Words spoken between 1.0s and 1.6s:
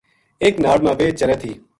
چرے تھی